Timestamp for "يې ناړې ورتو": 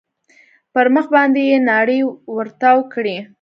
1.49-2.77